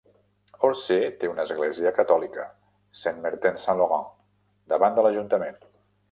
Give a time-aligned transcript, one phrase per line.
[0.67, 2.45] Orsay té una església catòlica:
[3.01, 4.09] Saint-Martin- Saint-Laurent,
[4.75, 5.61] davant de l'ajuntament.